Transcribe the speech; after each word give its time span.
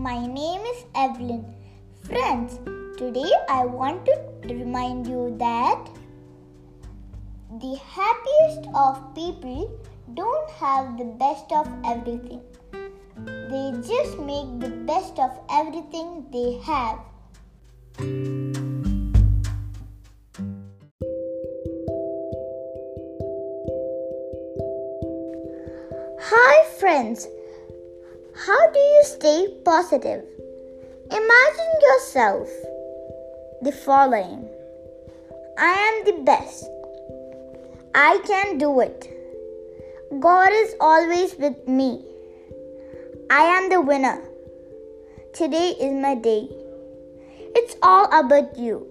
My 0.00 0.26
name 0.26 0.62
is 0.62 0.84
Evelyn. 0.94 1.44
Friends, 2.04 2.58
today 2.96 3.30
I 3.50 3.66
want 3.66 4.06
to 4.06 4.14
remind 4.44 5.06
you 5.06 5.36
that 5.38 5.90
the 7.60 7.76
happiest 7.86 8.70
of 8.74 9.14
people 9.14 9.78
don't 10.14 10.50
have 10.52 10.96
the 10.96 11.04
best 11.04 11.52
of 11.52 11.68
everything. 11.84 12.40
They 13.26 13.72
just 13.86 14.18
make 14.20 14.48
the 14.58 14.72
best 14.86 15.18
of 15.18 15.38
everything 15.50 16.24
they 16.32 16.54
have. 16.64 17.00
Hi, 26.30 26.64
friends. 26.78 27.28
How 28.46 28.70
do 28.70 28.78
you 28.78 29.02
stay 29.04 29.48
positive? 29.66 30.24
Imagine 31.10 31.72
yourself 31.82 32.48
the 33.60 33.70
following 33.70 34.48
I 35.58 35.72
am 35.88 36.04
the 36.06 36.22
best. 36.22 36.64
I 37.94 38.18
can 38.26 38.56
do 38.56 38.80
it. 38.80 39.10
God 40.20 40.52
is 40.52 40.74
always 40.80 41.36
with 41.36 41.68
me. 41.68 42.02
I 43.28 43.42
am 43.42 43.68
the 43.68 43.82
winner. 43.82 44.22
Today 45.34 45.76
is 45.78 45.92
my 45.92 46.14
day. 46.14 46.48
It's 47.54 47.76
all 47.82 48.06
about 48.06 48.56
you. 48.56 48.86